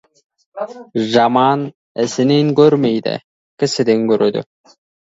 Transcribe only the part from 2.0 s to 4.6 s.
ісінен көрмейді, кісіден көреді.